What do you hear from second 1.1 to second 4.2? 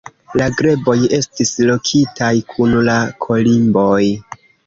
estis lokitaj kun la kolimboj.